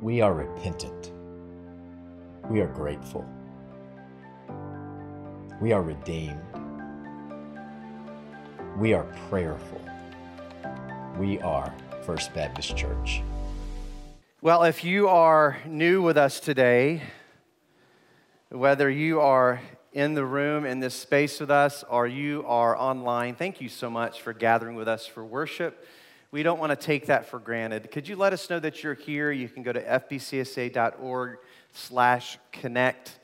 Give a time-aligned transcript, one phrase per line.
[0.00, 1.12] We are repentant.
[2.48, 3.28] We are grateful.
[5.60, 6.40] We are redeemed.
[8.78, 9.82] We are prayerful.
[11.18, 13.20] We are First Baptist Church.
[14.40, 17.02] Well, if you are new with us today,
[18.48, 19.60] whether you are
[19.92, 23.90] in the room in this space with us or you are online, thank you so
[23.90, 25.86] much for gathering with us for worship.
[26.32, 27.90] We don't want to take that for granted.
[27.90, 29.32] Could you let us know that you're here?
[29.32, 31.38] You can go to fbcsa.org
[31.72, 33.18] slash connect.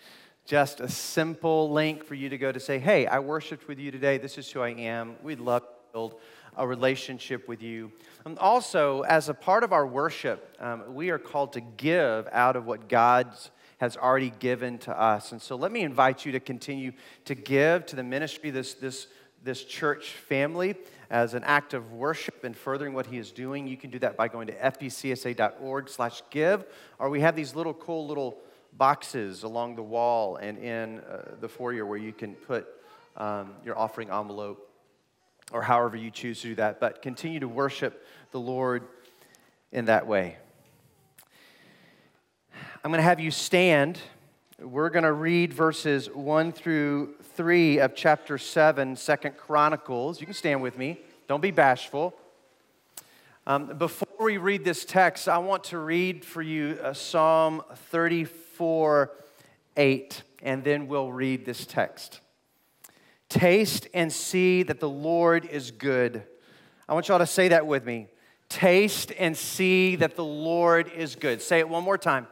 [0.45, 3.93] Just a simple link for you to go to say, hey, I worshiped with you
[3.93, 4.19] today.
[4.19, 5.15] This is who I am.
[5.23, 6.21] We'd love to build
[6.57, 7.93] a relationship with you.
[8.25, 12.57] And also, as a part of our worship, um, we are called to give out
[12.57, 15.33] of what God's has already given to us.
[15.33, 16.93] And so let me invite you to continue
[17.27, 19.07] to give to the ministry, this, this,
[19.45, 20.77] this church family
[21.11, 23.67] as an act of worship and furthering what he is doing.
[23.67, 26.65] You can do that by going to fbcsa.org slash give,
[26.99, 28.39] or we have these little cool little
[28.73, 32.67] boxes along the wall and in uh, the foyer where you can put
[33.17, 34.71] um, your offering envelope
[35.53, 36.81] or however you choose to do that.
[36.81, 38.85] But continue to worship the Lord
[39.73, 40.37] in that way.
[42.85, 43.99] I'm going to have you stand.
[44.59, 50.19] We're going to read verses 1 through 3 of chapter 7, Second Chronicles.
[50.19, 50.99] You can stand with me.
[51.29, 52.15] Don't be bashful.
[53.47, 59.13] Um, before we read this text, I want to read for you uh, Psalm 34
[59.77, 62.21] 8, and then we'll read this text.
[63.29, 66.23] Taste and see that the Lord is good.
[66.89, 68.07] I want y'all to say that with me.
[68.49, 71.43] Taste and see that the Lord is good.
[71.43, 72.27] Say it one more time.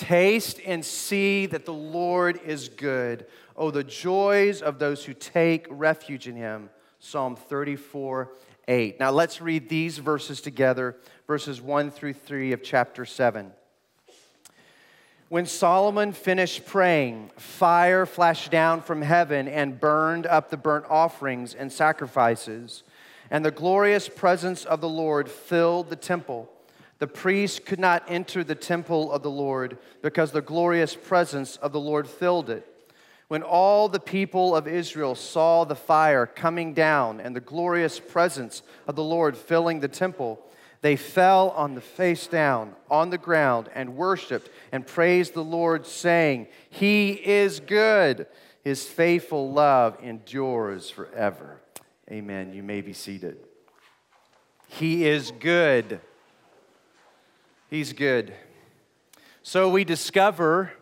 [0.00, 3.26] Taste and see that the Lord is good.
[3.54, 6.70] Oh, the joys of those who take refuge in him.
[7.00, 8.32] Psalm 34
[8.66, 8.98] 8.
[8.98, 13.52] Now let's read these verses together, verses 1 through 3 of chapter 7.
[15.28, 21.52] When Solomon finished praying, fire flashed down from heaven and burned up the burnt offerings
[21.52, 22.84] and sacrifices,
[23.30, 26.50] and the glorious presence of the Lord filled the temple.
[27.00, 31.72] The priests could not enter the temple of the Lord because the glorious presence of
[31.72, 32.66] the Lord filled it.
[33.28, 38.62] When all the people of Israel saw the fire coming down and the glorious presence
[38.86, 40.44] of the Lord filling the temple,
[40.82, 45.86] they fell on the face down on the ground and worshiped and praised the Lord,
[45.86, 48.26] saying, He is good.
[48.62, 51.62] His faithful love endures forever.
[52.10, 52.52] Amen.
[52.52, 53.38] You may be seated.
[54.68, 56.00] He is good.
[57.70, 58.34] He's good.
[59.44, 60.72] So we discover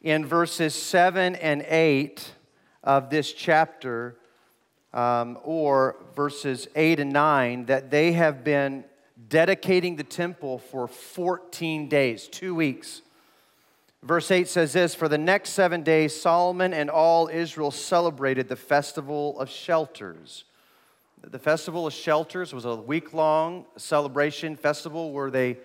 [0.00, 2.32] in verses 7 and 8
[2.82, 4.16] of this chapter,
[4.94, 8.84] um, or verses 8 and 9, that they have been
[9.28, 13.02] dedicating the temple for 14 days, two weeks.
[14.02, 18.56] Verse 8 says this For the next seven days, Solomon and all Israel celebrated the
[18.56, 20.44] festival of shelters.
[21.20, 25.58] The festival of shelters was a week long celebration festival where they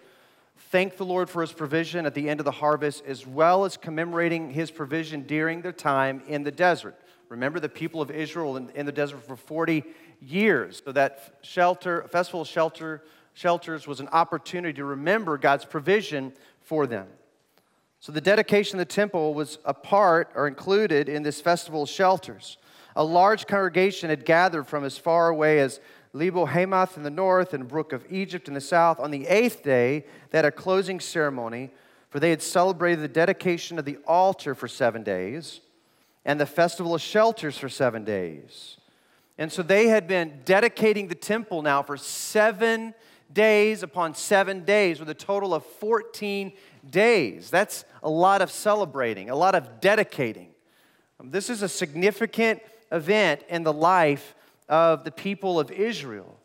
[0.72, 3.76] thanked the Lord for his provision at the end of the harvest, as well as
[3.76, 6.96] commemorating his provision during their time in the desert.
[7.28, 9.84] Remember, the people of Israel in, in the desert for 40
[10.22, 10.82] years.
[10.84, 16.88] So that shelter, festival of shelter shelters was an opportunity to remember God's provision for
[16.88, 17.08] them.
[18.00, 21.90] So the dedication of the temple was a part or included in this festival of
[21.90, 22.58] shelters.
[22.96, 25.80] A large congregation had gathered from as far away as
[26.14, 29.00] Lebo Hamath in the north and Brook of Egypt in the south.
[29.00, 31.72] On the eighth day, they had a closing ceremony,
[32.10, 35.62] for they had celebrated the dedication of the altar for seven days
[36.26, 38.78] and the festival of shelters for seven days.
[39.38, 42.94] And so they had been dedicating the temple now for seven
[43.32, 46.52] days upon seven days, with a total of 14
[46.90, 47.50] days.
[47.50, 50.50] That's a lot of celebrating, a lot of dedicating.
[51.24, 52.62] This is a significant
[52.92, 54.36] event in the life
[54.72, 56.40] of the people of Israel.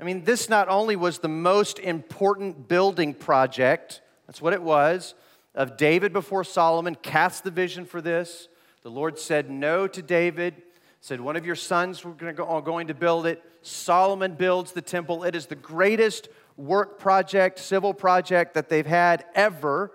[0.00, 5.14] I mean, this not only was the most important building project, that's what it was,
[5.54, 8.48] of David before Solomon cast the vision for this.
[8.82, 10.62] The Lord said no to David,
[11.02, 13.44] said, One of your sons were going to build it.
[13.60, 15.22] Solomon builds the temple.
[15.22, 19.92] It is the greatest work project, civil project that they've had ever.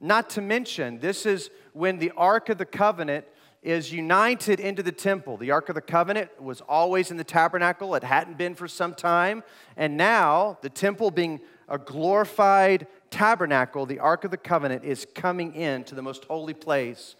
[0.00, 3.26] Not to mention, this is when the Ark of the Covenant
[3.64, 5.38] is united into the temple.
[5.38, 8.94] The Ark of the Covenant was always in the tabernacle, it hadn't been for some
[8.94, 9.42] time.
[9.76, 15.54] And now, the temple being a glorified tabernacle, the Ark of the Covenant is coming
[15.54, 17.16] into the most holy place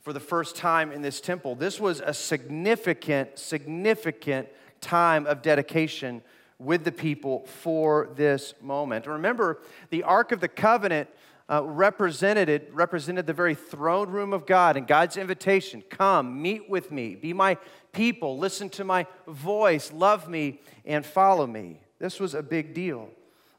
[0.00, 1.54] for the first time in this temple.
[1.54, 4.48] This was a significant, significant
[4.80, 6.22] time of dedication
[6.58, 9.06] with the people for this moment.
[9.06, 9.58] Remember,
[9.90, 11.10] the Ark of the Covenant
[11.48, 16.68] uh, represented, it, represented the very throne room of God and God's invitation come, meet
[16.68, 17.56] with me, be my
[17.92, 21.80] people, listen to my voice, love me, and follow me.
[21.98, 23.10] This was a big deal.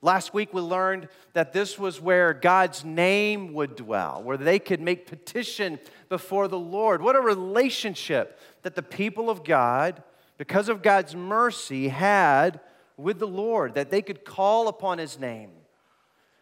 [0.02, 4.82] Last week we learned that this was where God's name would dwell, where they could
[4.82, 7.02] make petition before the Lord.
[7.02, 10.04] What a relationship that the people of God,
[10.38, 12.60] because of God's mercy, had
[12.96, 15.52] with the Lord, that they could call upon his name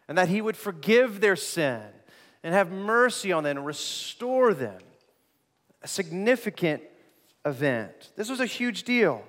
[0.08, 1.82] and that he would forgive their sin
[2.42, 4.78] and have mercy on them and restore them.
[5.82, 6.82] A significant
[7.44, 8.10] event.
[8.16, 9.24] This was a huge deal.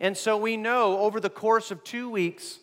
[0.00, 2.58] And so we know over the course of two weeks,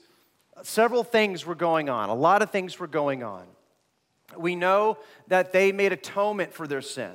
[0.64, 2.10] several things were going on.
[2.10, 3.46] A lot of things were going on.
[4.38, 4.98] We know
[5.28, 7.12] that they made atonement for their sin,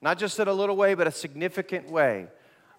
[0.00, 2.28] not just in a little way, but a significant way.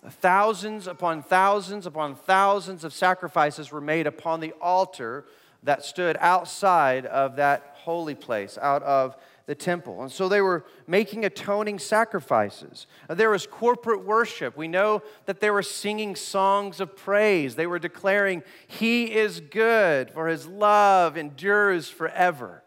[0.10, 5.26] Thousands upon thousands upon thousands of sacrifices were made upon the altar
[5.68, 9.18] that stood outside of that holy place, out of
[9.48, 10.02] the temple.
[10.02, 12.88] And so they were making atoning sacrifices.
[13.10, 14.56] There was corporate worship.
[14.56, 17.56] We know that they were singing songs of praise.
[17.56, 22.64] They were declaring, He is good, for His love endures forever.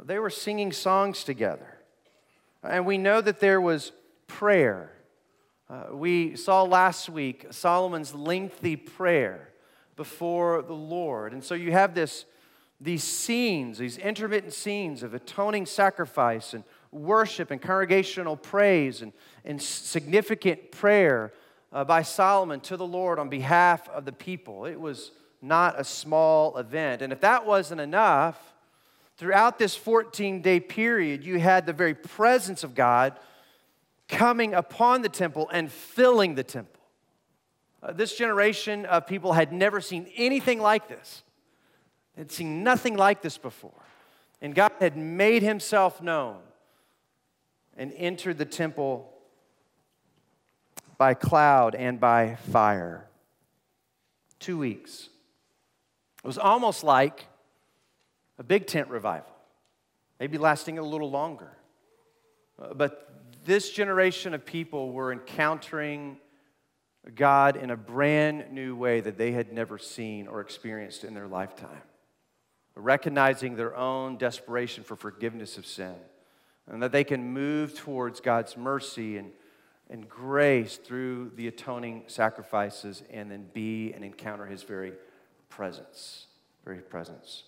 [0.00, 1.80] They were singing songs together.
[2.62, 3.90] And we know that there was
[4.28, 4.92] prayer.
[5.68, 9.51] Uh, we saw last week Solomon's lengthy prayer
[9.96, 11.32] before the Lord.
[11.32, 12.24] And so you have this,
[12.80, 19.12] these scenes, these intermittent scenes of atoning sacrifice and worship and congregational praise and,
[19.44, 21.32] and significant prayer
[21.72, 24.66] uh, by Solomon to the Lord on behalf of the people.
[24.66, 25.10] It was
[25.40, 27.02] not a small event.
[27.02, 28.38] And if that wasn't enough,
[29.16, 33.14] throughout this 14 day period, you had the very presence of God
[34.08, 36.81] coming upon the temple and filling the temple.
[37.82, 41.22] Uh, this generation of people had never seen anything like this.
[42.14, 43.72] They had seen nothing like this before.
[44.40, 46.38] And God had made himself known
[47.76, 49.12] and entered the temple
[50.98, 53.08] by cloud and by fire.
[54.38, 55.08] Two weeks.
[56.22, 57.26] It was almost like
[58.38, 59.34] a big tent revival,
[60.20, 61.56] maybe lasting a little longer.
[62.60, 63.08] Uh, but
[63.44, 66.18] this generation of people were encountering
[67.10, 71.26] God in a brand new way that they had never seen or experienced in their
[71.26, 71.82] lifetime.
[72.74, 75.94] Recognizing their own desperation for forgiveness of sin,
[76.66, 79.32] and that they can move towards God's mercy and,
[79.90, 84.92] and grace through the atoning sacrifices and then be and encounter His very
[85.50, 86.28] presence.
[86.64, 87.44] Very presence.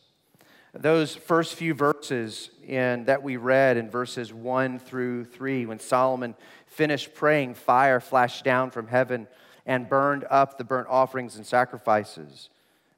[0.75, 6.35] Those first few verses in, that we read in verses 1 through 3, when Solomon
[6.67, 9.29] finished praying, fire flashed down from heaven
[9.67, 12.51] and burned up the burnt offerings and sacrifices.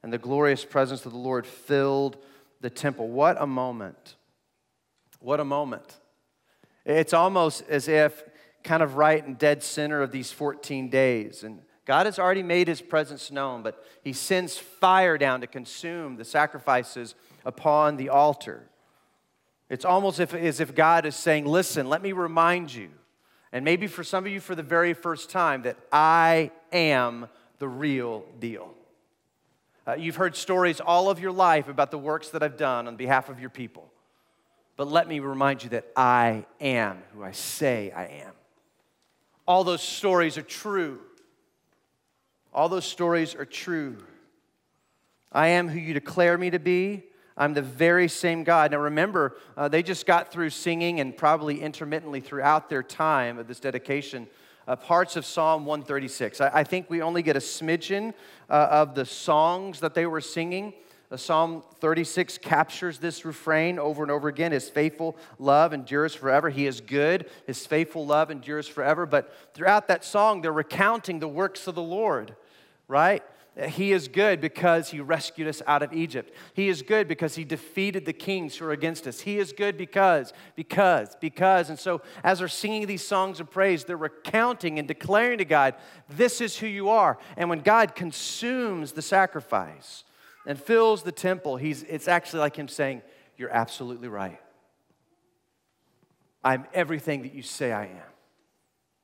[0.03, 2.17] And the glorious presence of the Lord filled
[2.61, 3.07] the temple.
[3.07, 4.15] What a moment!
[5.19, 5.97] What a moment.
[6.85, 8.23] It's almost as if,
[8.63, 12.67] kind of right in dead center of these 14 days, and God has already made
[12.67, 17.15] his presence known, but he sends fire down to consume the sacrifices
[17.45, 18.67] upon the altar.
[19.69, 22.89] It's almost as if God is saying, Listen, let me remind you
[23.57, 27.27] and maybe for some of you for the very first time, that I am
[27.57, 28.71] the real deal.
[29.87, 32.97] Uh, you've heard stories all of your life about the works that I've done on
[32.97, 33.89] behalf of your people.
[34.75, 38.33] But let me remind you that I am who I say I am.
[39.47, 40.99] All those stories are true.
[42.53, 43.97] All those stories are true.
[45.31, 47.05] I am who you declare me to be.
[47.37, 48.71] I'm the very same God.
[48.71, 53.47] Now remember, uh, they just got through singing and probably intermittently throughout their time of
[53.47, 54.27] this dedication
[54.67, 56.41] uh, parts of Psalm 136.
[56.41, 58.13] I, I, think we only get a smidgen
[58.49, 60.73] uh, of the songs that they were singing.
[61.09, 64.51] Uh, Psalm 36 captures this refrain over and over again.
[64.51, 66.49] His faithful love endures forever.
[66.49, 67.29] He is good.
[67.45, 69.05] His faithful love endures forever.
[69.05, 72.35] But throughout that song, they're recounting the works of the Lord,
[72.89, 73.23] right?
[73.65, 76.31] He is good because he rescued us out of Egypt.
[76.53, 79.21] He is good because he defeated the kings who are against us.
[79.21, 81.71] He is good because, because, because.
[81.71, 85.73] And so, as they're singing these songs of praise, they're recounting and declaring to God,
[86.07, 87.17] This is who you are.
[87.35, 90.03] And when God consumes the sacrifice
[90.45, 93.01] and fills the temple, he's, it's actually like him saying,
[93.37, 94.39] You're absolutely right.
[96.43, 98.13] I'm everything that you say I am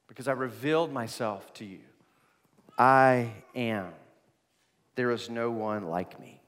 [0.07, 1.79] because I revealed myself to you.
[2.77, 3.91] I am.
[4.95, 6.41] There is no one like me.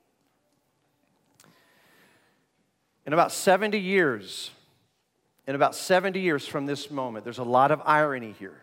[3.06, 4.52] In about 70 years,
[5.48, 8.62] in about 70 years from this moment, there's a lot of irony here.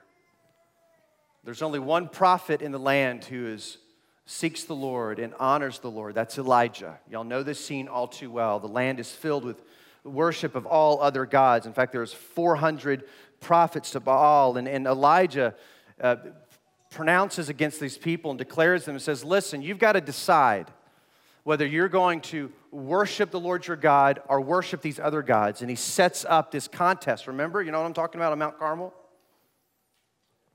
[1.45, 3.79] There's only one prophet in the land who is
[4.27, 6.15] seeks the Lord and honors the Lord.
[6.15, 6.99] That's Elijah.
[7.11, 8.61] Y'all know this scene all too well.
[8.61, 9.63] The land is filled with
[10.05, 11.67] worship of all other gods.
[11.67, 13.05] In fact, there's 400
[13.41, 15.55] prophets to Baal, and, and Elijah
[16.01, 16.17] uh,
[16.93, 20.71] pronounces against these people and declares them and says, Listen, you've got to decide
[21.45, 25.61] whether you're going to worship the Lord your God or worship these other gods.
[25.61, 27.27] And he sets up this contest.
[27.27, 28.95] Remember, you know what I'm talking about on Mount Carmel?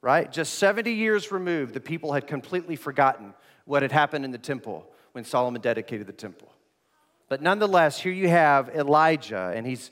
[0.02, 0.32] Right?
[0.32, 3.34] Just 70 years removed, the people had completely forgotten
[3.66, 6.50] what had happened in the temple when Solomon dedicated the temple.
[7.28, 9.92] But nonetheless, here you have Elijah, and he's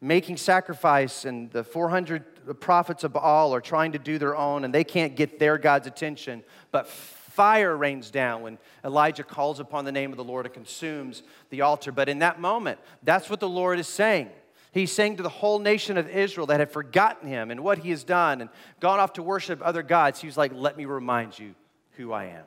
[0.00, 4.74] making sacrifice, and the 400 prophets of Baal are trying to do their own, and
[4.74, 6.42] they can't get their God's attention.
[6.70, 11.22] But fire rains down when Elijah calls upon the name of the Lord and consumes
[11.50, 11.92] the altar.
[11.92, 14.30] But in that moment, that's what the Lord is saying.
[14.72, 17.90] He's saying to the whole nation of Israel that had forgotten him and what he
[17.90, 18.50] has done and
[18.80, 21.54] gone off to worship other gods, he's like, Let me remind you
[21.92, 22.44] who I am.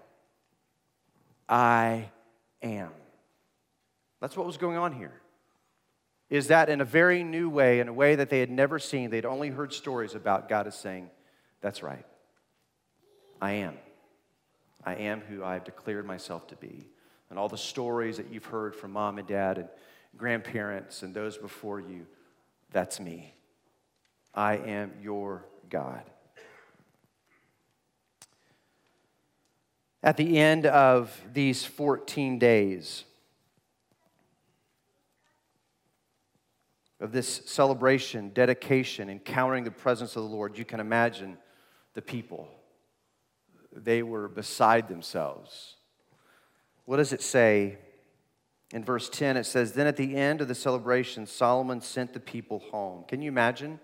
[1.48, 2.10] I
[2.62, 2.92] am.
[4.22, 5.19] That's what was going on here.
[6.30, 9.10] Is that in a very new way, in a way that they had never seen,
[9.10, 11.10] they'd only heard stories about, God is saying,
[11.62, 12.06] That's right.
[13.42, 13.78] I am.
[14.84, 16.88] I am who I've declared myself to be.
[17.30, 19.68] And all the stories that you've heard from mom and dad and
[20.18, 22.06] grandparents and those before you,
[22.72, 23.34] that's me.
[24.34, 26.04] I am your God.
[30.02, 33.04] At the end of these 14 days
[37.00, 41.38] of this celebration, dedication, encountering the presence of the Lord, you can imagine
[41.94, 42.48] the people.
[43.74, 45.76] They were beside themselves.
[46.86, 47.78] What does it say?
[48.72, 52.20] In verse 10, it says, Then at the end of the celebration, Solomon sent the
[52.20, 53.04] people home.
[53.08, 53.80] Can you imagine?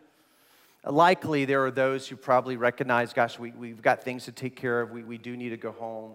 [0.86, 4.56] Uh, likely, there are those who probably recognize, gosh, we, we've got things to take
[4.56, 4.92] care of.
[4.92, 6.14] We, we do need to go home.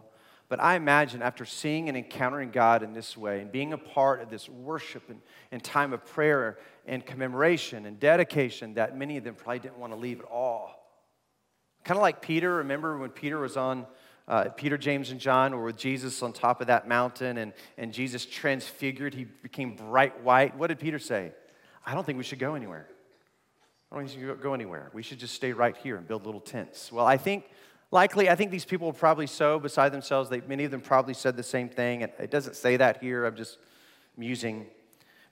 [0.49, 4.21] But I imagine after seeing and encountering God in this way and being a part
[4.21, 5.21] of this worship and,
[5.52, 9.93] and time of prayer and commemoration and dedication, that many of them probably didn't want
[9.93, 10.77] to leave at all.
[11.85, 12.57] Kind of like Peter.
[12.57, 13.87] Remember when Peter was on,
[14.29, 17.93] uh, Peter, James, and John were with Jesus on top of that mountain and, and
[17.93, 19.15] Jesus transfigured.
[19.15, 20.57] He became bright white.
[20.57, 21.33] What did Peter say?
[21.85, 22.87] I don't think we should go anywhere.
[23.91, 24.91] I don't think we should go anywhere.
[24.93, 26.93] We should just stay right here and build little tents.
[26.93, 27.51] Well, I think
[27.91, 30.31] likely, I think these people were probably so beside themselves.
[30.31, 32.03] They, many of them probably said the same thing.
[32.03, 33.25] And it doesn't say that here.
[33.25, 33.59] I'm just
[34.17, 34.67] musing.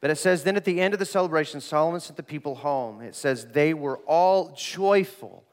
[0.00, 3.00] But it says, then at the end of the celebration, Solomon sent the people home.
[3.00, 5.44] It says, they were all joyful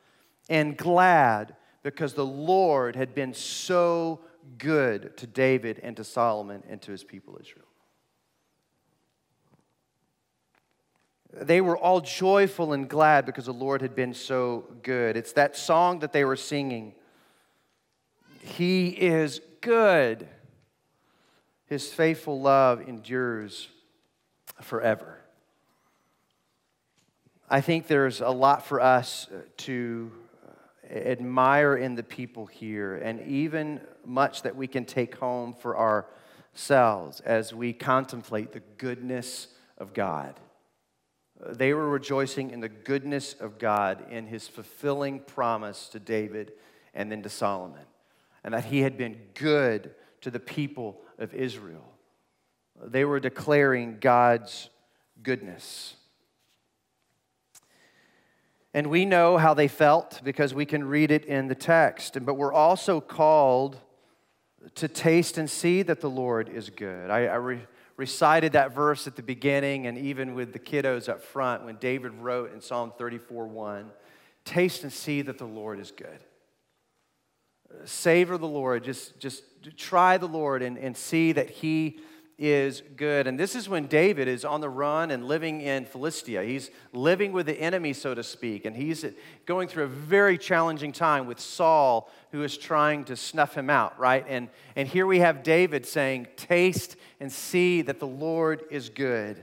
[0.49, 4.21] and glad because the Lord had been so
[4.57, 7.65] good to David and to Solomon and to his people Israel.
[11.33, 15.17] They were all joyful and glad because the Lord had been so good.
[15.17, 16.93] It's that song that they were singing.
[18.39, 20.27] He is good.
[21.65, 23.67] His faithful love endures
[24.61, 25.19] forever.
[27.49, 30.11] I think there's a lot for us to
[30.89, 37.19] admire in the people here, and even much that we can take home for ourselves
[37.21, 39.47] as we contemplate the goodness
[39.77, 40.39] of God.
[41.47, 46.53] They were rejoicing in the goodness of God in his fulfilling promise to David
[46.93, 47.85] and then to Solomon,
[48.43, 51.85] and that he had been good to the people of Israel.
[52.83, 54.69] They were declaring God's
[55.21, 55.95] goodness.
[58.73, 62.17] And we know how they felt because we can read it in the text.
[62.25, 63.79] But we're also called
[64.75, 67.09] to taste and see that the Lord is good.
[67.09, 67.65] I, I re-
[67.97, 72.13] recited that verse at the beginning and even with the kiddos up front when David
[72.13, 73.91] wrote in Psalm 34 1
[74.43, 76.19] Taste and see that the Lord is good.
[77.85, 78.83] Savor the Lord.
[78.83, 79.43] Just, just
[79.75, 81.99] try the Lord and, and see that He
[82.37, 83.27] is good.
[83.27, 86.43] And this is when David is on the run and living in Philistia.
[86.43, 89.05] He's living with the enemy, so to speak, and he's
[89.45, 93.97] going through a very challenging time with Saul, who is trying to snuff him out,
[93.97, 94.25] right?
[94.27, 99.41] And, and here we have David saying, Taste and see that the Lord is good.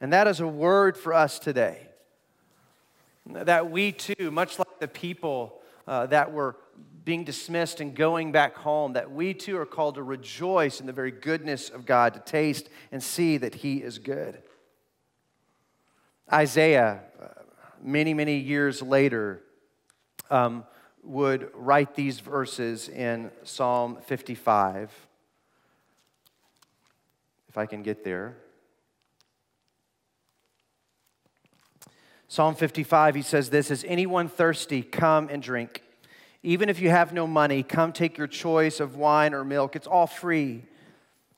[0.00, 1.88] And that is a word for us today.
[3.26, 6.56] That we too, much like the people uh, that were
[7.04, 10.92] being dismissed and going back home, that we too are called to rejoice in the
[10.92, 14.42] very goodness of God, to taste and see that He is good.
[16.32, 17.26] Isaiah, uh,
[17.82, 19.42] many, many years later,
[20.30, 20.64] um,
[21.02, 24.90] would write these verses in Psalm 55.
[27.48, 28.36] If I can get there.
[32.26, 34.82] Psalm 55, he says this Is anyone thirsty?
[34.82, 35.82] Come and drink.
[36.44, 39.74] Even if you have no money, come take your choice of wine or milk.
[39.74, 40.64] It's all free.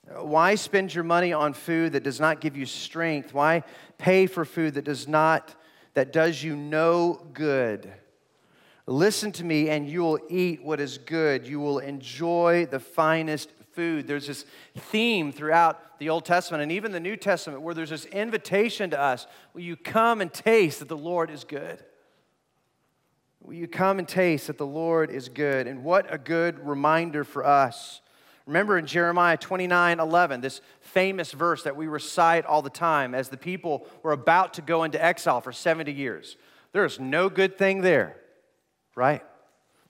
[0.09, 3.33] Why spend your money on food that does not give you strength?
[3.33, 3.63] Why
[3.99, 5.55] pay for food that does not
[5.95, 7.91] that does you no good?
[8.89, 11.47] Listen to me and you will eat what is good.
[11.47, 14.09] You will enjoy the finest food.
[14.09, 14.45] There's this
[14.77, 19.01] theme throughout the Old Testament and even the New Testament where there's this invitation to
[19.01, 21.85] us Will you come and taste that the Lord is good?
[23.47, 25.67] Will you come and taste that the Lord is good?
[25.67, 28.03] And what a good reminder for us.
[28.45, 33.29] Remember in Jeremiah 29 11, this famous verse that we recite all the time as
[33.29, 36.37] the people were about to go into exile for 70 years.
[36.73, 38.17] There is no good thing there
[38.97, 39.23] right?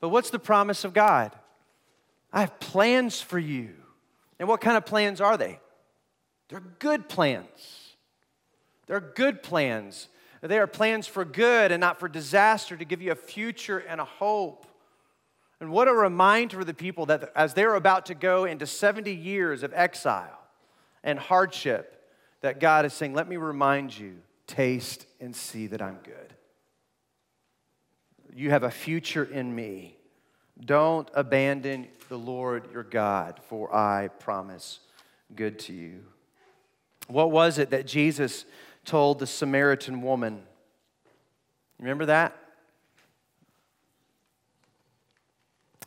[0.01, 1.33] But what's the promise of God?
[2.31, 3.71] I have plans for you.
[4.39, 5.59] And what kind of plans are they?
[6.51, 7.95] They're good plans.
[8.87, 10.09] They're good plans.
[10.43, 14.01] They are plans for good and not for disaster, to give you a future and
[14.01, 14.67] a hope.
[15.61, 19.13] And what a reminder for the people that as they're about to go into 70
[19.13, 20.39] years of exile
[21.03, 22.11] and hardship,
[22.43, 26.35] that God is saying, Let me remind you, taste and see that I'm good.
[28.35, 29.97] You have a future in me.
[30.63, 34.81] Don't abandon the Lord your God, for I promise
[35.35, 36.05] good to you.
[37.09, 38.45] What was it that Jesus
[38.87, 40.43] told the Samaritan woman?
[41.79, 42.37] Remember that?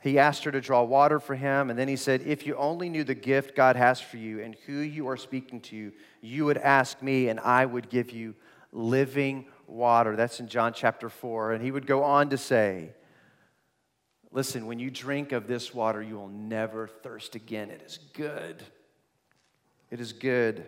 [0.01, 2.88] He asked her to draw water for him, and then he said, If you only
[2.88, 5.91] knew the gift God has for you and who you are speaking to,
[6.22, 8.36] you would ask me, and I would give you
[8.72, 10.15] living water.
[10.15, 11.53] That's in John chapter 4.
[11.53, 12.91] And he would go on to say,
[14.32, 17.72] Listen, when you drink of this water, you will never thirst again.
[17.72, 18.63] It is good.
[19.89, 20.68] It is good.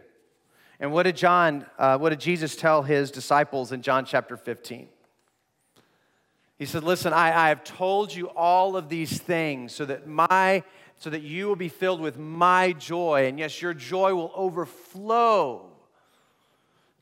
[0.81, 4.89] And what did John, uh, what did Jesus tell his disciples in John chapter 15?
[6.57, 10.63] He said, Listen, I, I have told you all of these things so that my
[10.97, 13.27] so that you will be filled with my joy.
[13.27, 15.71] And yes, your joy will overflow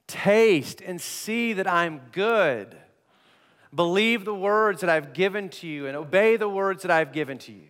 [0.10, 2.76] Taste and see that I'm good.
[3.74, 7.38] Believe the words that I've given to you and obey the words that I've given
[7.38, 7.68] to you.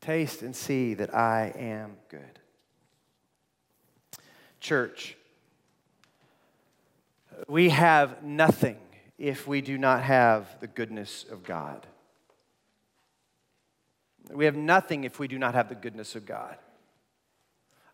[0.00, 2.40] Taste and see that I am good.
[4.60, 5.16] Church,
[7.46, 8.78] we have nothing
[9.18, 11.86] if we do not have the goodness of God.
[14.32, 16.56] We have nothing if we do not have the goodness of God.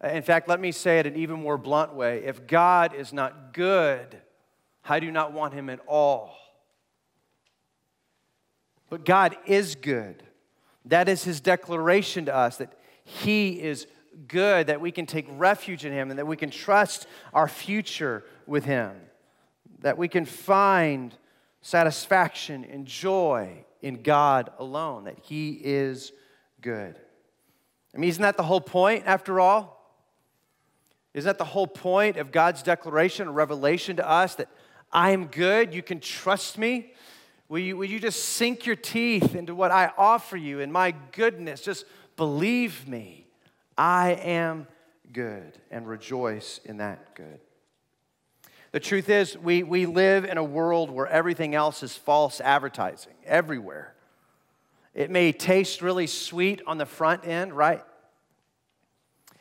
[0.02, 2.24] In fact, let me say it an even more blunt way.
[2.24, 4.16] If God is not good,
[4.84, 6.36] I do not want him at all.
[8.90, 10.22] But God is good.
[10.84, 12.72] That is his declaration to us that
[13.04, 13.86] he is
[14.28, 18.24] good, that we can take refuge in him, and that we can trust our future
[18.46, 18.92] with him,
[19.80, 21.14] that we can find
[21.62, 26.12] satisfaction and joy in God alone, that he is
[26.60, 26.98] good.
[27.94, 29.74] I mean, isn't that the whole point after all?
[31.12, 34.48] Isn't that the whole point of God's declaration or revelation to us that
[34.92, 36.92] I am good, you can trust me?
[37.48, 40.94] Will you, will you just sink your teeth into what I offer you and my
[41.12, 41.60] goodness?
[41.60, 41.84] Just
[42.16, 43.23] believe me.
[43.76, 44.66] I am
[45.12, 47.40] good and rejoice in that good.
[48.72, 53.14] The truth is, we, we live in a world where everything else is false advertising
[53.24, 53.94] everywhere.
[54.94, 57.82] It may taste really sweet on the front end, right?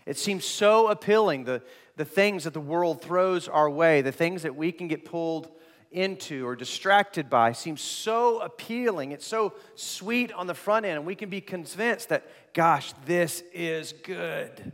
[0.05, 1.61] It seems so appealing, the,
[1.95, 5.49] the things that the world throws our way, the things that we can get pulled
[5.93, 9.11] into or distracted by seems so appealing.
[9.11, 13.43] It's so sweet on the front end, and we can be convinced that, gosh, this
[13.53, 14.73] is good.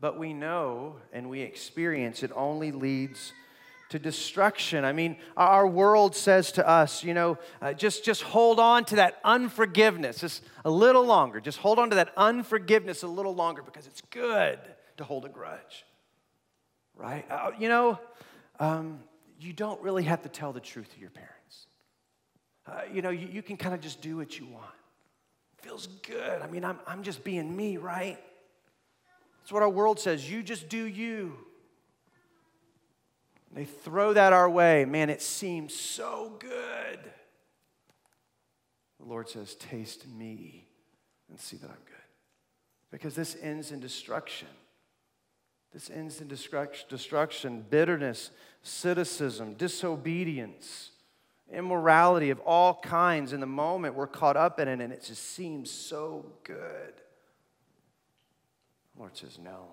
[0.00, 3.32] But we know and we experience it only leads
[3.90, 4.86] to destruction.
[4.86, 8.96] I mean, our world says to us, you know, uh, just, just hold on to
[8.96, 11.40] that unforgiveness just a little longer.
[11.40, 14.58] Just hold on to that unforgiveness a little longer because it's good
[14.96, 15.84] to hold a grudge,
[16.96, 17.30] right?
[17.30, 17.98] Uh, you know,
[18.58, 19.00] um,
[19.42, 21.66] you don't really have to tell the truth to your parents.
[22.66, 24.64] Uh, you know, you, you can kind of just do what you want.
[25.62, 26.42] Feels good.
[26.42, 28.18] I mean, I'm, I'm just being me, right?
[29.40, 30.28] That's what our world says.
[30.30, 31.36] You just do you.
[33.52, 34.84] They throw that our way.
[34.84, 36.98] Man, it seems so good.
[38.98, 40.68] The Lord says, Taste me
[41.28, 41.96] and see that I'm good.
[42.90, 44.48] Because this ends in destruction.
[45.72, 48.30] This ends in destruction, bitterness,
[48.62, 50.90] cynicism, disobedience,
[51.50, 53.32] immorality of all kinds.
[53.32, 56.94] In the moment, we're caught up in it and it just seems so good.
[58.94, 59.68] The Lord says, No.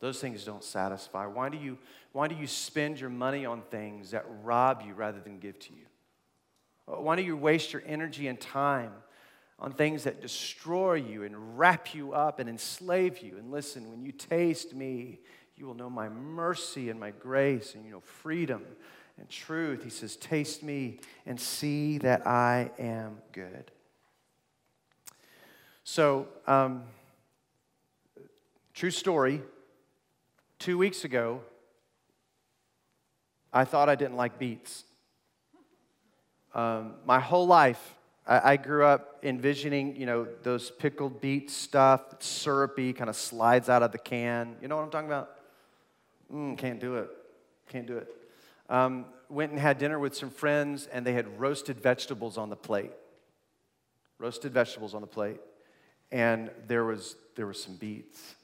[0.00, 1.24] Those things don't satisfy.
[1.24, 1.78] Why do you,
[2.12, 5.72] why do you spend your money on things that rob you rather than give to
[5.72, 5.86] you?
[6.84, 8.92] Why do you waste your energy and time
[9.58, 13.36] on things that destroy you and wrap you up and enslave you?
[13.38, 15.20] And listen, when you taste me,
[15.56, 18.64] you will know my mercy and my grace and you know freedom
[19.18, 19.84] and truth.
[19.84, 23.70] He says, Taste me and see that I am good.
[25.84, 26.84] So, um,
[28.72, 29.42] true story.
[30.58, 31.42] Two weeks ago,
[33.52, 34.84] I thought I didn't like beets.
[36.54, 37.94] Um, my whole life,
[38.26, 43.68] I, I, grew up envisioning, you know, those pickled beet stuff, syrupy, kind of slides
[43.68, 44.56] out of the can.
[44.62, 45.30] You know what I'm talking about?
[46.32, 47.10] Mm, can't do it.
[47.68, 48.08] Can't do it.
[48.68, 52.56] Um, went and had dinner with some friends, and they had roasted vegetables on the
[52.56, 52.92] plate.
[54.18, 55.40] Roasted vegetables on the plate.
[56.10, 58.36] And there was, there was some beets.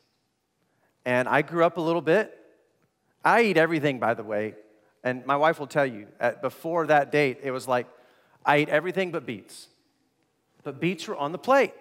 [1.05, 2.37] And I grew up a little bit.
[3.25, 4.55] I eat everything, by the way.
[5.03, 6.07] And my wife will tell you,
[6.43, 7.87] before that date, it was like,
[8.45, 9.69] I ate everything but beets.
[10.63, 11.75] But beets were on the plate.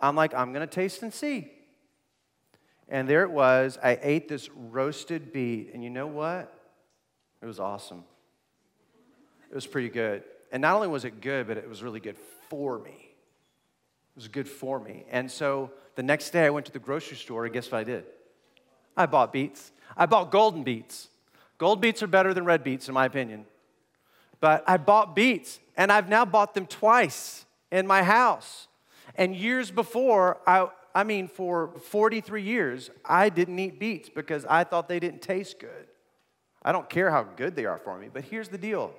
[0.00, 1.52] I'm like, I'm to taste and see.
[2.88, 3.78] And there it was.
[3.82, 5.70] I ate this roasted beet.
[5.74, 6.52] And you know what?
[7.42, 8.04] It was awesome.
[9.50, 10.22] It was pretty good.
[10.50, 12.16] And not only was it good, but it was really good
[12.48, 12.90] for me.
[12.90, 15.04] It was good for me.
[15.10, 17.84] And so the next day I went to the grocery store, and guess what I
[17.84, 18.04] did?
[18.96, 19.70] I bought beets.
[19.96, 21.08] I bought golden beets.
[21.58, 23.44] Gold beets are better than red beets, in my opinion.
[24.40, 28.68] But I bought beets, and I've now bought them twice in my house.
[29.14, 34.64] And years before, I, I mean, for 43 years, I didn't eat beets because I
[34.64, 35.88] thought they didn't taste good.
[36.62, 38.92] I don't care how good they are for me, but here's the deal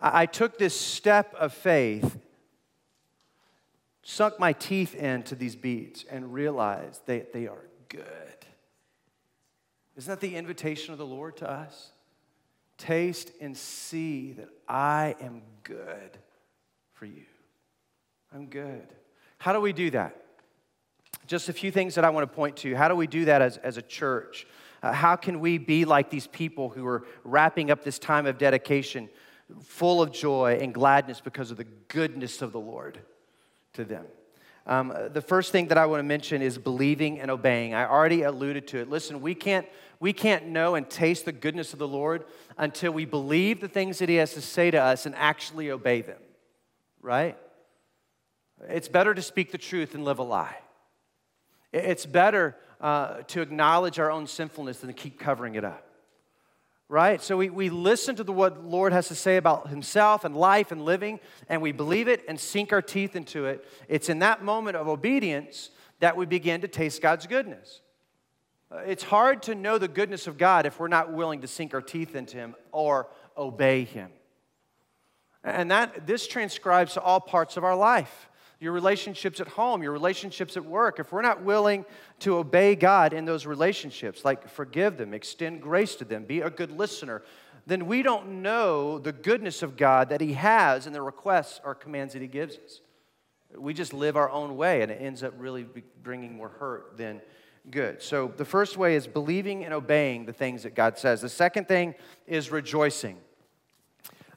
[0.00, 2.18] I, I took this step of faith,
[4.02, 8.04] sunk my teeth into these beets, and realized they, they are good.
[9.96, 11.90] Isn't that the invitation of the Lord to us?
[12.78, 16.18] Taste and see that I am good
[16.92, 17.24] for you.
[18.32, 18.86] I'm good.
[19.38, 20.16] How do we do that?
[21.26, 22.74] Just a few things that I want to point to.
[22.74, 24.46] How do we do that as, as a church?
[24.82, 28.36] Uh, how can we be like these people who are wrapping up this time of
[28.36, 29.08] dedication
[29.62, 32.98] full of joy and gladness because of the goodness of the Lord
[33.74, 34.04] to them?
[34.66, 37.74] Um, the first thing that I want to mention is believing and obeying.
[37.74, 38.88] I already alluded to it.
[38.88, 39.66] Listen, we can't,
[40.00, 42.24] we can't know and taste the goodness of the Lord
[42.56, 46.00] until we believe the things that He has to say to us and actually obey
[46.00, 46.20] them,
[47.02, 47.36] right?
[48.68, 50.56] It's better to speak the truth than live a lie.
[51.72, 55.86] It's better uh, to acknowledge our own sinfulness than to keep covering it up
[56.88, 57.22] right?
[57.22, 60.36] So we, we listen to the, what the Lord has to say about himself and
[60.36, 63.66] life and living, and we believe it and sink our teeth into it.
[63.88, 65.70] It's in that moment of obedience
[66.00, 67.80] that we begin to taste God's goodness.
[68.70, 71.74] Uh, it's hard to know the goodness of God if we're not willing to sink
[71.74, 74.10] our teeth into him or obey him.
[75.42, 78.28] And that this transcribes to all parts of our life
[78.64, 81.84] your relationships at home, your relationships at work, if we're not willing
[82.20, 86.48] to obey God in those relationships, like forgive them, extend grace to them, be a
[86.48, 87.22] good listener,
[87.66, 91.74] then we don't know the goodness of God that He has in the requests or
[91.74, 92.80] commands that He gives us.
[93.56, 95.66] We just live our own way, and it ends up really
[96.02, 97.20] bringing more hurt than
[97.70, 98.02] good.
[98.02, 101.20] So the first way is believing and obeying the things that God says.
[101.20, 101.94] The second thing
[102.26, 103.18] is rejoicing.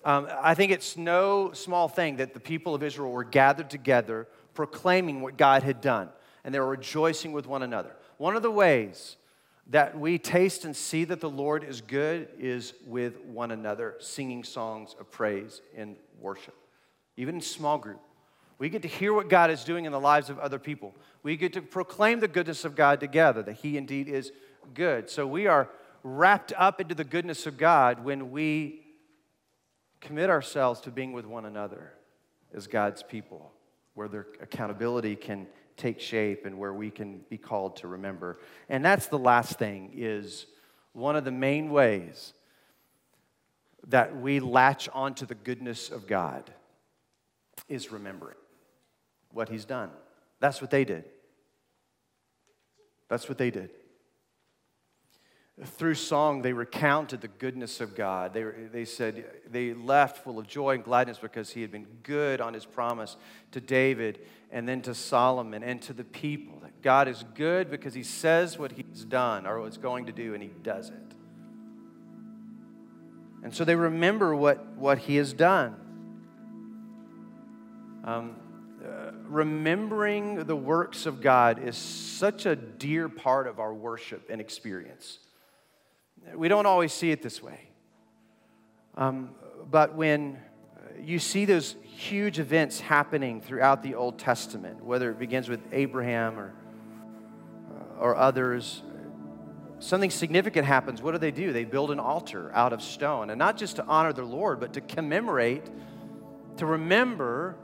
[0.04, 4.28] Um, I think it's no small thing that the people of Israel were gathered together
[4.54, 6.10] proclaiming what God had done,
[6.44, 7.96] and they were rejoicing with one another.
[8.18, 9.18] One of the ways
[9.70, 14.44] that we taste and see that the Lord is good is with one another, singing
[14.44, 16.56] songs of praise in worship,
[17.18, 18.00] even in small group.
[18.60, 20.96] We get to hear what God is doing in the lives of other people.
[21.22, 24.32] We get to proclaim the goodness of God together, that He indeed is
[24.74, 25.10] good.
[25.10, 25.70] So we are
[26.04, 28.82] wrapped up into the goodness of God when we
[30.02, 31.94] commit ourselves to being with one another
[32.54, 33.52] as God's people,
[33.94, 38.40] where their accountability can take shape and where we can be called to remember.
[38.70, 40.48] And that's the last thing is
[40.94, 42.34] one of the main ways
[43.88, 46.52] that we latch onto the goodness of God
[47.70, 48.36] is remembering
[49.32, 49.92] what he's done.
[50.40, 51.06] That's what they did.
[53.10, 53.72] That's what they did
[55.66, 58.32] through song, they recounted the goodness of God.
[58.32, 62.42] They, they said they left full of joy and gladness because he had been good
[62.42, 63.18] on his promise
[63.54, 64.20] to David
[64.52, 66.60] and then to Solomon and to the people.
[66.60, 70.36] That God is good because he says what he's done or what's going to do
[70.36, 70.96] and he does it.
[73.44, 75.76] And so they remember what, what he has done.
[78.04, 78.36] Um,
[78.86, 84.40] uh, remembering the works of God is such a dear part of our worship and
[84.40, 85.18] experience.
[86.36, 87.70] We don't always see it this way.
[88.96, 89.32] Um,
[89.70, 90.40] but when
[91.00, 96.40] you see those huge events happening throughout the Old Testament, whether it begins with Abraham
[96.40, 96.54] or,
[97.72, 98.84] uh, or others.
[99.80, 101.02] Something significant happens.
[101.02, 101.54] What do they do?
[101.54, 104.74] They build an altar out of stone, and not just to honor the Lord, but
[104.74, 105.64] to commemorate,
[106.58, 107.56] to remember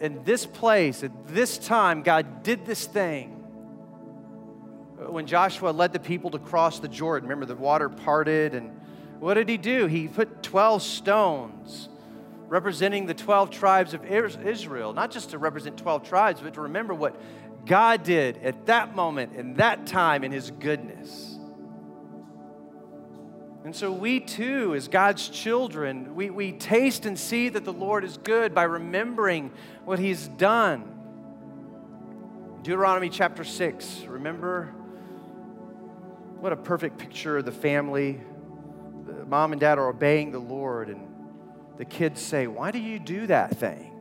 [0.00, 3.35] in this place, at this time, God did this thing.
[4.96, 8.70] When Joshua led the people to cross the Jordan, remember the water parted, and
[9.20, 9.86] what did he do?
[9.86, 11.88] He put 12 stones
[12.48, 16.94] representing the 12 tribes of Israel, not just to represent 12 tribes, but to remember
[16.94, 17.20] what
[17.66, 21.38] God did at that moment, in that time, in His goodness.
[23.64, 28.04] And so, we too, as God's children, we, we taste and see that the Lord
[28.04, 29.50] is good by remembering
[29.84, 30.92] what He's done.
[32.62, 34.72] Deuteronomy chapter 6, remember
[36.40, 38.20] what a perfect picture of the family.
[39.06, 41.08] The mom and dad are obeying the Lord, and
[41.76, 43.92] the kids say, Why do you do that thing?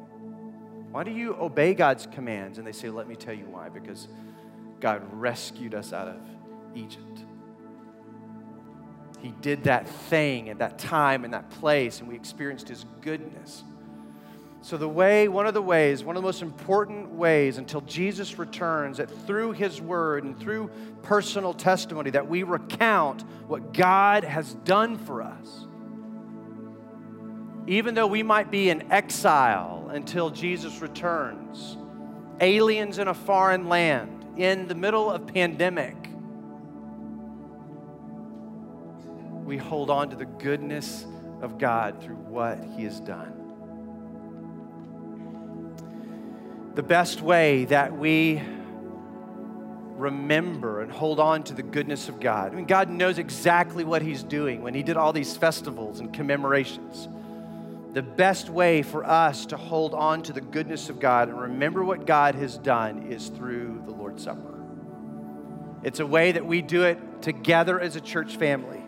[0.91, 2.57] Why do you obey God's commands?
[2.57, 3.69] And they say, Let me tell you why.
[3.69, 4.07] Because
[4.79, 6.21] God rescued us out of
[6.75, 7.19] Egypt.
[9.21, 13.63] He did that thing at that time in that place, and we experienced His goodness.
[14.65, 18.39] So, the way, one of the ways, one of the most important ways until Jesus
[18.39, 20.71] returns, that through His Word and through
[21.03, 25.67] personal testimony, that we recount what God has done for us
[27.67, 31.77] even though we might be in exile until Jesus returns,
[32.39, 35.95] aliens in a foreign land, in the middle of pandemic,
[39.43, 41.05] we hold on to the goodness
[41.41, 43.44] of God through what He has done.
[46.75, 48.41] The best way that we
[49.95, 52.51] remember and hold on to the goodness of God.
[52.51, 56.13] I mean, God knows exactly what He's doing when He did all these festivals and
[56.13, 57.07] commemorations
[57.95, 61.81] the best way for us to hold on to the goodness of God and remember
[61.81, 64.61] what God has done is through the Lord's Supper.
[65.81, 68.84] It's a way that we do it together as a church family.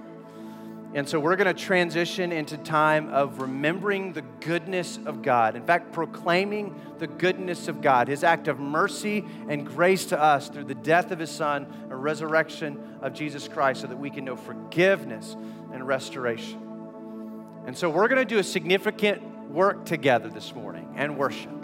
[0.97, 5.55] And so we're going to transition into time of remembering the goodness of God.
[5.55, 10.49] In fact, proclaiming the goodness of God, his act of mercy and grace to us
[10.49, 14.25] through the death of his son and resurrection of Jesus Christ so that we can
[14.25, 15.35] know forgiveness
[15.71, 16.59] and restoration.
[17.67, 21.63] And so we're going to do a significant work together this morning and worship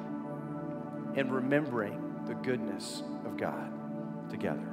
[1.16, 3.74] in remembering the goodness of God
[4.30, 4.73] together.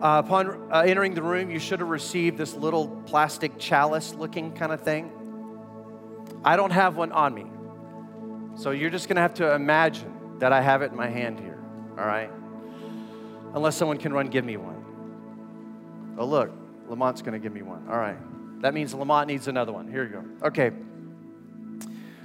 [0.00, 4.50] Uh, upon uh, entering the room, you should have received this little plastic chalice looking
[4.52, 5.12] kind of thing.
[6.42, 7.44] I don't have one on me.
[8.54, 11.38] So you're just going to have to imagine that I have it in my hand
[11.38, 11.58] here,
[11.98, 12.30] all right?
[13.52, 16.16] Unless someone can run give me one.
[16.16, 16.50] Oh, look,
[16.88, 17.86] Lamont's going to give me one.
[17.88, 18.16] All right.
[18.62, 19.90] That means Lamont needs another one.
[19.90, 20.24] Here you go.
[20.48, 20.70] Okay.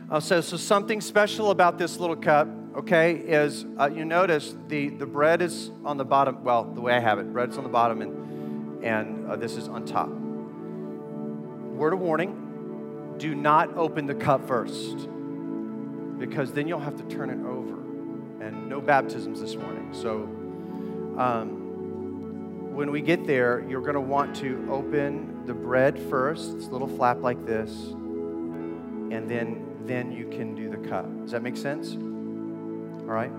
[0.10, 4.90] Uh, so, so something special about this little cup, okay, is uh, you notice the,
[4.90, 6.44] the bread is on the bottom.
[6.44, 9.56] Well, the way I have it, bread is on the bottom and, and uh, this
[9.56, 10.10] is on top.
[10.10, 15.08] Word of warning do not open the cup first
[16.18, 17.76] because then you'll have to turn it over.
[18.46, 19.90] And no baptisms this morning.
[19.94, 20.24] So,
[21.18, 26.68] um, when we get there, you're going to want to open the bread first, this
[26.68, 31.06] little flap like this, and then then you can do the cup.
[31.22, 31.96] Does that make sense?
[33.08, 33.32] All right.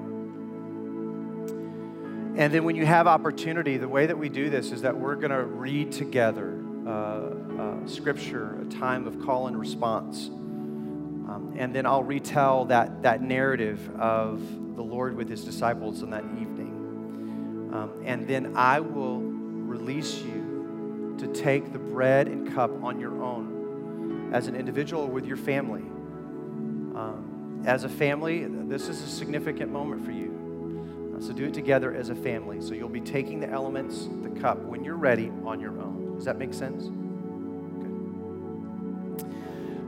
[2.39, 5.17] And then when you have opportunity, the way that we do this is that we're
[5.17, 10.29] going to read together uh, uh, scripture, a time of call and response.
[10.29, 14.41] Um, and then I'll retell that, that narrative of
[14.77, 17.71] the Lord with his disciples on that evening.
[17.73, 23.23] Um, and then I will release you to take the bread and cup on your
[23.23, 25.81] own as an individual or with your family.
[25.81, 31.15] Um, as a family, this is a significant moment for you.
[31.17, 32.61] Uh, so do it together as a family.
[32.61, 36.15] So you'll be taking the elements, the cup, when you're ready on your own.
[36.17, 36.85] Does that make sense?
[36.85, 37.97] Good.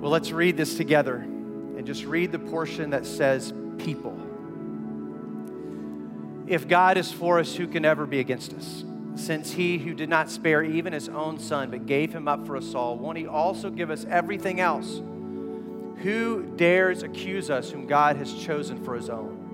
[0.00, 4.18] Well, let's read this together and just read the portion that says people.
[6.46, 8.84] If God is for us, who can ever be against us?
[9.16, 12.56] Since he who did not spare even his own son, but gave him up for
[12.56, 15.02] us all, won't he also give us everything else?
[16.02, 19.46] Who dares accuse us whom God has chosen for his own?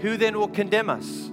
[0.00, 1.30] Who then will condemn us?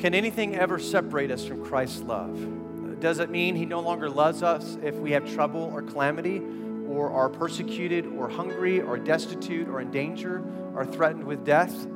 [0.00, 3.00] Can anything ever separate us from Christ's love?
[3.00, 6.42] Does it mean he no longer loves us if we have trouble or calamity?
[6.88, 10.42] Or are persecuted or hungry or destitute or in danger
[10.74, 11.86] or threatened with death?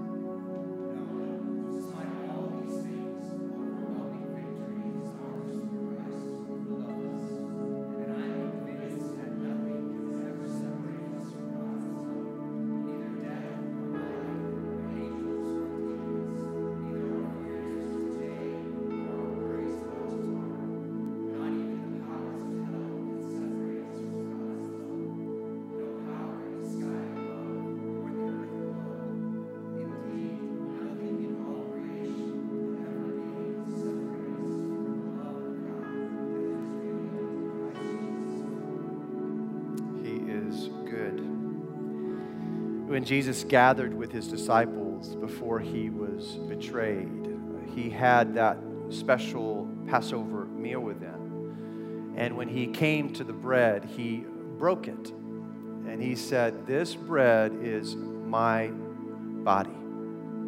[42.90, 47.38] When Jesus gathered with his disciples before he was betrayed,
[47.72, 52.14] he had that special Passover meal with them.
[52.16, 54.24] And when he came to the bread, he
[54.58, 55.10] broke it.
[55.10, 59.70] And he said, This bread is my body,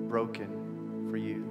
[0.09, 1.44] broken for you.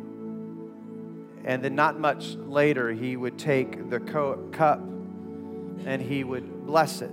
[1.45, 7.12] And then, not much later, he would take the cup and he would bless it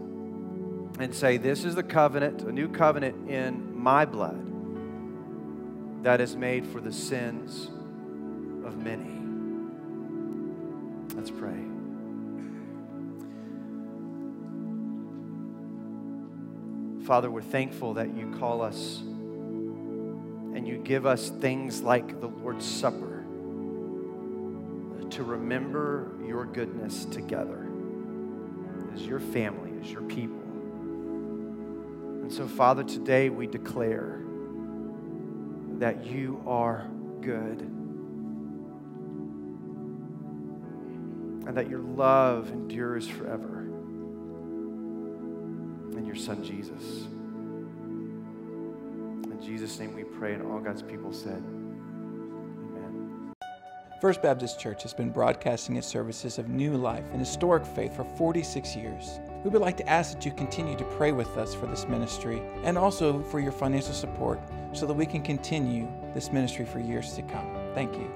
[0.98, 4.44] and say, This is the covenant, a new covenant in my blood
[6.02, 7.68] that is made for the sins
[8.66, 9.14] of many.
[11.14, 11.64] Let's pray.
[17.06, 22.66] Father, we're thankful that you call us and you give us things like the Lord's
[22.66, 23.24] Supper
[25.10, 27.70] to remember your goodness together
[28.92, 30.47] as your family, as your people.
[32.28, 34.20] And so, Father, today we declare
[35.78, 36.86] that you are
[37.22, 37.62] good
[41.46, 43.60] and that your love endures forever.
[45.96, 47.06] And your Son, Jesus.
[49.24, 51.42] In Jesus' name we pray, and all God's people said,
[52.62, 53.32] Amen.
[54.02, 58.04] First Baptist Church has been broadcasting its services of new life and historic faith for
[58.18, 59.18] 46 years.
[59.48, 62.42] We would like to ask that you continue to pray with us for this ministry
[62.64, 64.38] and also for your financial support
[64.74, 67.50] so that we can continue this ministry for years to come.
[67.72, 68.12] Thank you.